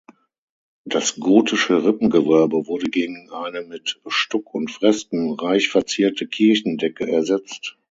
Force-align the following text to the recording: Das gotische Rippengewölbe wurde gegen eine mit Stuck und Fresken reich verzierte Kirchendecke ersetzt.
Das 0.83 1.19
gotische 1.19 1.85
Rippengewölbe 1.85 2.65
wurde 2.65 2.89
gegen 2.89 3.29
eine 3.29 3.61
mit 3.61 3.99
Stuck 4.07 4.51
und 4.55 4.71
Fresken 4.71 5.31
reich 5.35 5.69
verzierte 5.69 6.25
Kirchendecke 6.27 7.07
ersetzt. 7.07 7.77